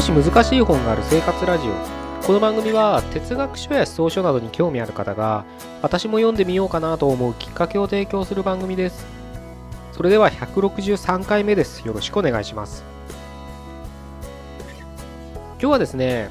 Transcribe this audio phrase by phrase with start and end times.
[0.00, 1.72] 少し難しい本がある生活ラジオ。
[2.26, 5.44] この番組は哲学書や思想書などに興味ある方が
[5.82, 9.06] 私も読んでみようかなと思うきっかけを提供する番組です。
[9.92, 11.86] それでは163回目です。
[11.86, 12.82] よろしくお願いします。
[15.58, 16.30] 今日はですね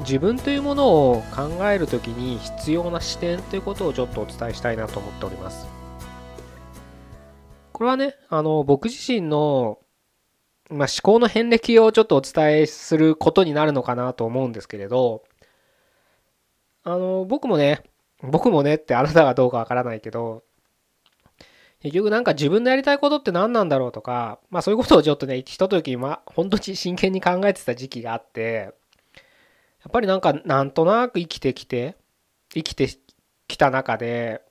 [0.00, 5.66] 自分というものを考えるときに必要な視点ということをちょっとお伝えしたいなと思っております。
[7.72, 9.78] これはねあの僕自身の
[10.70, 15.24] まあ、思考の遍歴をちょっとお伝えすることになるのかなと思うんですけれど、
[16.84, 17.82] あの、僕もね、
[18.22, 20.42] 僕もねってあなたがどうかわからないけど、
[21.80, 28.72] 結局なんか自分のやりたいことって何なんだろうとか、まあそういうことをちょっとね、ひととき、ま本当に真剣に考えてた時期があって、
[29.84, 31.96] やっぱりなんかなんとなく生きてきて、
[32.52, 32.88] 生きて
[33.46, 34.42] きた中で、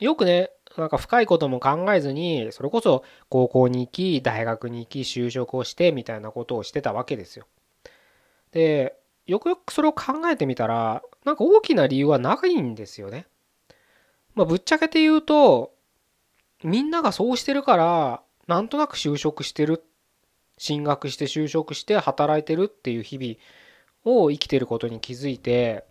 [0.00, 7.46] よくね、なんか深いことも考えずに、それこそ高校に行き、大学に行き、就職をしてみたいなことをしてたわけですよ。
[8.52, 13.26] で、よくよくそれを考えてみたら、なんか大きな理由はないんですよね。
[14.34, 15.72] まあ、ぶっちゃけて言うと、
[16.64, 19.84] みんながそうしてるから、なんとなく就職してる、
[20.58, 25.84] 進学して就職して働いてるっていう日々を生きてることに気づいて、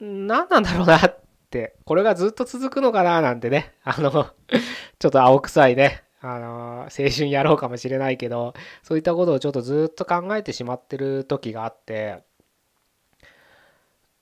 [0.00, 1.19] 何なんだろうなっ、
[1.84, 4.10] これがずっと続くのかななんてね、あの
[4.98, 12.22] ちょっと青臭いね、あの、青春やろうかもしれないけど、そういったことをちょっとずっと考えてしまってる時があって、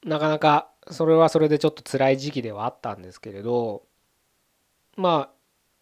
[0.04, 3.84] なかなかそれはそれでちょっと辛い時期ではあったんですけれど、
[4.96, 5.37] まあ、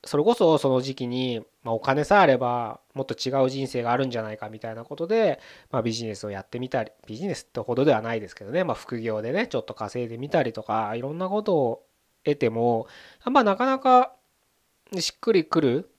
[0.06, 5.40] それこそその時期に、まあ、お金さえあればもっと違う人生があるんじゃないかみたいなことで、
[5.70, 11.82] まあ、ビジネスをやってみたりビジネスってほどではないですけどね、まあ、副業でねちょっと稼いでみたりとかいろんなことを
[12.24, 12.86] 得ても
[13.22, 14.12] あまなかなか
[14.98, 15.90] しっくりくる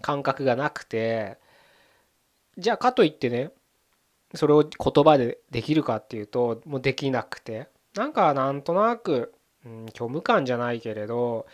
[0.00, 1.38] 感覚がなくて
[2.56, 3.52] じゃあかといってね
[4.34, 9.32] それを言葉でできるかっていうともうできなくてなんかなんとなく、
[9.66, 11.46] うん、虚無感じゃないけれど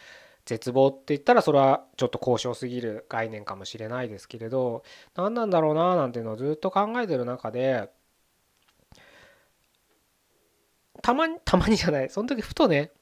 [0.47, 4.84] 絶望って言ったらそれはちょっと高尚すぎる概念かもしれないですけれど
[5.17, 7.91] 何なんだろうななんていうのをずっと考えてる中で
[11.03, 12.93] たまに たまにじゃないその時ふとね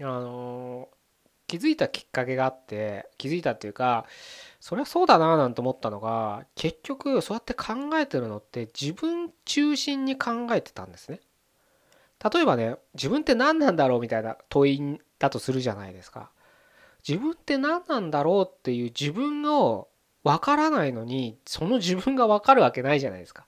[0.00, 0.88] あの
[1.46, 4.06] 気づいたきっかけがあって気づいたっていうか
[4.58, 11.20] そりゃそうだななんて思ったのが結局そうやって考えてるのって自分中心に考えてたんですね。
[12.32, 16.30] 例えばね自分って何なんだろうみたいな問いだとするじゃないですか。
[17.06, 19.88] 自分って何なんだろうっていう自分を
[20.22, 23.46] 分からないのにその自分が分かるわけないじゃないですか。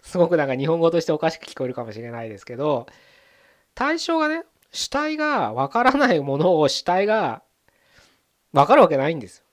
[0.00, 2.86] すごくなんか日本語としておかしく聞こえるかもしれないですけど
[3.74, 7.42] 対象がね主体が分からないものを主体が
[8.52, 9.44] 分かるわけないんですよ。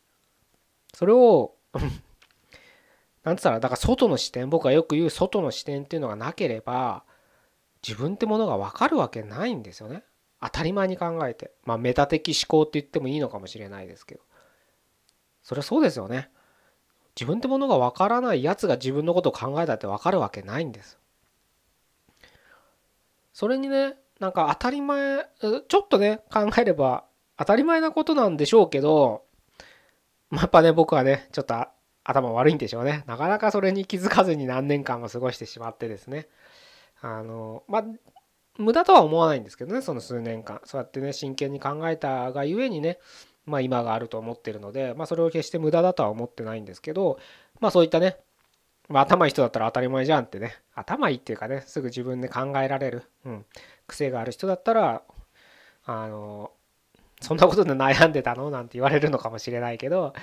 [0.94, 1.56] それを
[3.24, 7.04] なんつったらだから外の視点僕がよく言う外の視点っていうのがなければ
[7.88, 10.04] 自分ってものが分かるわけないんですよね。
[10.42, 14.22] 当たり前に考えてまあメタ的思考って言ってもいいのかもしれないですけど。
[15.44, 16.30] それはそうですよね。
[17.16, 20.98] 自分ってものが分からないやつが自分のことを考えたって分かるわけないんです。
[23.34, 25.28] それにねなんか当たり前
[25.68, 27.06] ちょっとね考えれば
[27.38, 29.24] 当たり前なことなんでしょうけど
[30.32, 31.66] やっぱね僕はねちょっと
[32.04, 33.04] 頭悪いんでしょうね。
[33.08, 36.28] なかなかそれに気づかずに何年間も過ごしてしまってですね。
[37.02, 37.84] あのまあ
[38.58, 43.00] 無駄とは思わないんですけどねその数年間そうやってね真剣に考えたがゆえにね
[43.46, 47.20] まあ今があると思ってるのでまあそれを決して無駄だとは思ってないんですけど
[47.60, 48.18] まあそういったね
[48.92, 53.46] まあ、頭いい人だったら当たり前じゃんってね頭いいっていうかねすぐ自分で考えられる、うん、
[53.88, 55.02] 癖がある人だったら
[55.86, 56.52] あの
[57.22, 60.14] そんなことで悩んでたのなんて言われるのかもしれないけど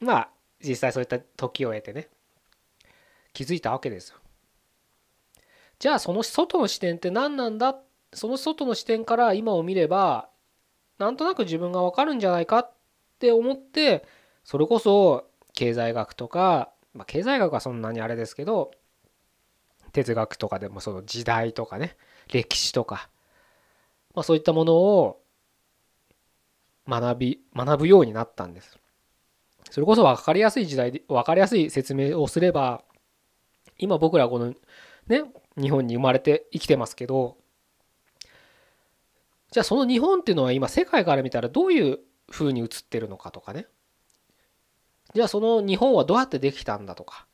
[0.00, 0.28] まあ
[0.64, 2.08] 実際そういった時を経てね
[3.32, 4.18] 気づいたわけですよ。
[5.82, 7.74] じゃあその外の視点って何なんだ？
[8.12, 10.28] その外の視点から今を見れば
[10.96, 12.72] なんとなく自分がわかるんじゃないかっ
[13.18, 14.04] て思って
[14.44, 18.70] それこそ経済学とか、まあ、経済学はそんなにあれですけど
[19.90, 21.96] 哲学とかでもその時代とかね
[22.32, 23.08] 歴史とか、
[24.14, 25.20] まあ、そういったものを
[26.88, 28.78] 学び学ぶようになったんです。
[29.68, 32.84] それこそ分かりやすい時代で分かりやすい説明をすれば
[33.78, 34.54] 今僕らこの
[35.08, 35.24] ね
[35.60, 37.36] 日本に生まれて生きてますけど
[39.52, 41.98] じゃあその日本っていうのは今世界から見たらどういう
[42.30, 43.66] ふうに映ってるのかとかね。
[45.14, 47.26] じゃあその日本はどうやってできたんだとか。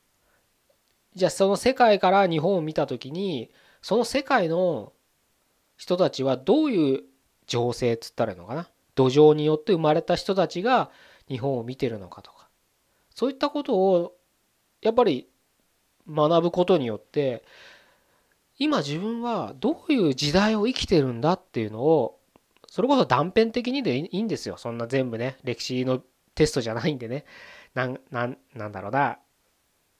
[1.14, 4.92] じゃあその世界から日本を見た時にその世界の
[5.76, 7.02] 人たちはどういう
[7.46, 8.68] 情勢っつったらいいのかな。
[8.96, 10.90] 土壌によって生まれた人たちが
[11.28, 12.48] 日本を見てるのかとか。
[13.14, 14.16] そういったことを
[14.82, 15.28] やっぱり
[16.08, 17.44] 学ぶことによって
[18.58, 22.18] 今自分はどういう時代を生きてるんだっていうのを
[22.68, 24.56] それこそ断片的にでいいんですよ。
[24.58, 26.02] そんな全部ね歴史の
[26.34, 27.24] テストじゃないんでね。
[27.74, 29.18] なんなんだろうな。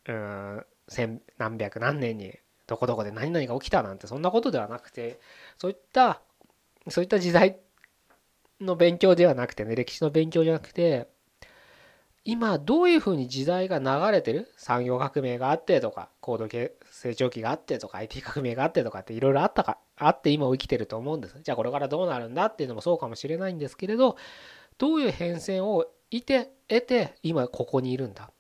[0.07, 2.35] うん千何百何年に
[2.67, 5.21] どこどこで何々が起きたなんてそんなことではなくて
[5.59, 6.21] そういった
[6.89, 7.59] そういった時代
[8.61, 11.09] の勉強ではなくてね歴史の勉強じゃなくて
[12.25, 14.53] 今どういうふうに時代が流れてる？
[14.57, 21.41] 産業革命があってとか高度成長期があってとか IT 革命があってとかっていろいろあったかあって今生きてると思うんです。
[21.43, 24.17] じゃあこれからどうなるんだっていうのもそうかもしれないんですけれど
[24.77, 28.31] どういう変遷をいて得て今ここにいるんだ？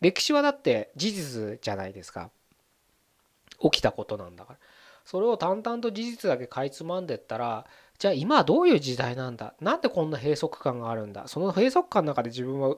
[0.00, 2.30] 歴史はだって事実じゃないですか。
[3.60, 4.58] 起きたことなんだから。
[5.04, 7.64] それを淡々と事実だけかいつまんでったら
[7.98, 9.54] じゃあ今どういう時代なんだ？
[9.60, 11.28] なんでこんな閉塞感があるんだ？
[11.28, 12.76] その閉塞感の中で自分は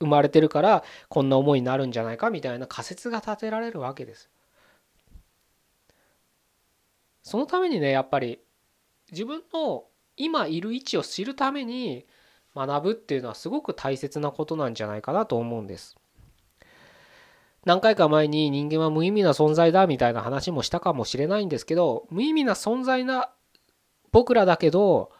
[0.00, 4.30] 生まれてるからこんな思いになるんじゃないかみたいな仮説が立てられるわけです。
[7.22, 8.40] そのためにねやっぱり
[9.10, 9.84] 自分の
[10.16, 12.06] 今いる位置を知るために
[12.54, 15.96] 学ぶっていうのはすごく大切なことなんじゃないかなと思うんです。
[17.64, 23.30] 何回か前に人間は無意味な存在だみたいな話もしたかもしれないんですけど無意味な存在な
[24.12, 25.10] 僕らだけど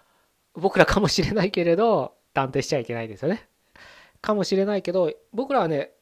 [0.52, 3.48] 僕らかもしれないけれど断定しちゃいけないですよね。
[4.24, 5.92] かもしれないけど僕らはね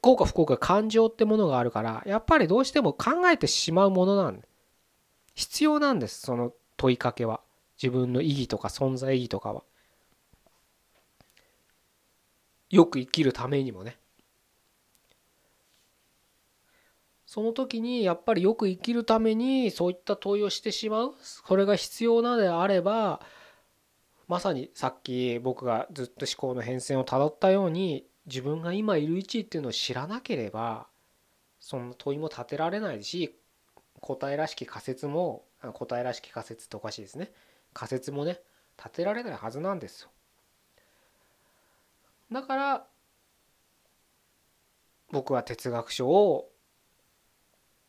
[0.00, 4.40] 幸か不幸か感情ってものがあるからやっぱりどうしても考えてしまうものなん
[5.34, 7.40] 必要なんですその問いかけは。
[7.80, 9.62] 自分の意義とか存在意義とかは。
[12.70, 13.98] よく生きるためにもね。
[17.26, 21.14] その時にやっぱりよく生きるためにそういった問いをしてしまう。
[21.20, 23.20] それが必要なのであれば
[24.28, 30.88] まさにさっき僕がずっと思考の変遷をたどったように自分が今いる位置っていうのを知らなければ
[31.60, 33.36] そんな問いも立てられないし
[34.00, 37.32] 答えらしき仮説も答えらしき仮説っておかしいですね。
[37.72, 38.40] 仮説もね
[38.76, 40.10] 立てられないはずなんですよ。
[42.30, 42.86] だから
[45.10, 46.50] 僕は哲学書を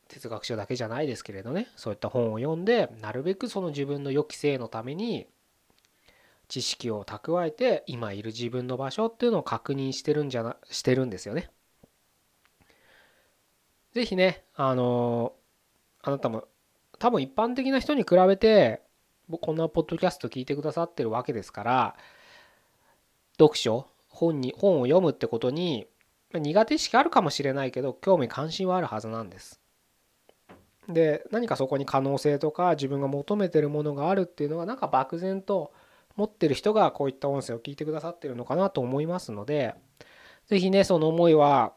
[0.08, 5.28] 哲学書だけじゃないですけれどねそういった本を読んでなるべくその自分の予期性のために
[6.48, 11.52] 知識を蓄えて今いる自分の場所っていうのを確認してるんじゃなしてるんですよね。
[13.94, 15.34] 是非ねあの
[16.02, 16.48] あなたも
[17.00, 18.82] 多分一般的な人に比べて
[19.30, 21.96] こんなポッドキャスト聞いてくださってるわけですから
[23.38, 25.88] 読書本に本を読むってことに
[26.34, 29.62] 苦手意識あるかもしれないけど興味関心はあるはずなんです。
[30.90, 35.74] で何かそこに可能性とか自分が求めてるものがあるっていうのがなんか漠然と
[36.18, 39.76] 持ってる人がこういった音声を聞いてくださってるのかなと思いますので
[40.48, 41.74] 是非ねその思いは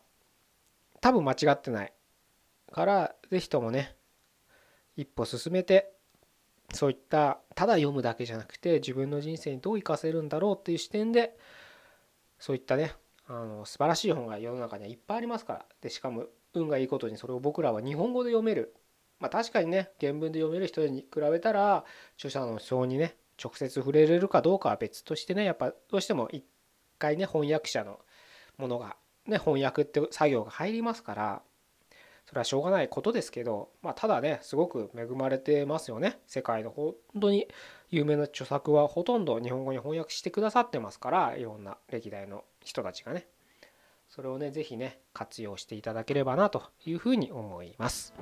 [1.00, 1.92] 多分間違ってない
[2.72, 3.94] から是非ともね
[4.96, 5.92] 一歩進めて
[6.72, 11.36] そういったただ読むだけじゃなくて自分の人生にどう生かせるんだろうっていう視点で
[12.38, 12.94] そういったね
[13.26, 15.66] あの素晴らしい本が世の中にはいっぱいありますから。
[15.80, 18.74] でしかも運がいいことにそれを僕らは日本語で読める。
[19.20, 21.84] まあ確かにね原文で読める人に比べたら
[22.16, 26.44] 著者の思想にね直接触れれるかどうかは別としてねやっぱどうしても一
[26.98, 27.98] 回ね翻訳者の
[28.58, 31.42] ものがね翻訳って作業が入りますから
[32.26, 37.48] それはしょうがないことですけど、まあ、ただねすごく恵まれてますよね世界の本当に
[37.90, 43.26] 有名な著作はほとんど日本語に翻訳してくださってますからいろんな歴代の人たちがね
[44.08, 48.12] それをね是非ね活用していただければなというふうに思います。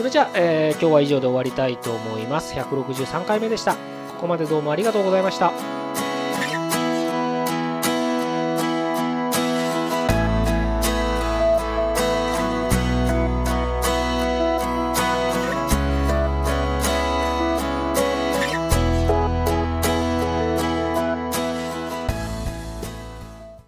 [0.00, 2.54] それじゃあ、えー、今日は以上で終わりたいと思います。
[2.54, 3.74] 163回目でした。
[3.74, 3.78] こ
[4.22, 5.52] こまでどうもありがとうございました。